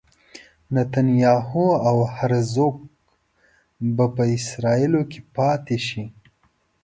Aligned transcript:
نتنیاهو 0.73 1.67
او 1.89 1.97
هرزوګ 2.15 2.75
به 3.95 4.05
په 4.15 4.23
اسرائیلو 4.37 5.01
کې 5.11 5.19
پاتې 5.35 5.77
شي. 5.87 6.03